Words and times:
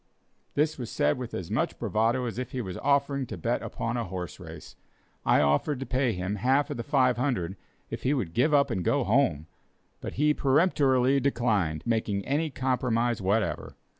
This 0.55 0.79
was 0.79 0.89
said 0.89 1.19
with 1.19 1.31
as 1.35 1.51
much 1.51 1.77
bravado 1.77 2.25
as 2.25 2.39
if 2.39 2.53
he 2.53 2.59
was 2.61 2.75
offering 2.79 3.27
to 3.27 3.37
bet 3.37 3.61
upon 3.61 3.97
a 3.97 4.03
horse 4.03 4.39
race. 4.39 4.75
I 5.27 5.41
offered 5.41 5.79
to 5.79 5.85
pay 5.85 6.11
him 6.13 6.37
half 6.37 6.71
of 6.71 6.77
the 6.77 6.83
$500 6.83 7.55
if 7.91 8.01
he 8.01 8.15
would 8.15 8.33
give 8.33 8.51
up 8.51 8.71
and 8.71 8.83
go 8.83 9.03
home; 9.03 9.45
but 9.99 10.13
he 10.13 10.33
peremptorily 10.33 11.19
declined 11.19 11.83
making 11.85 12.25
any 12.25 12.49
compromise 12.49 13.21
whatever. 13.21 13.75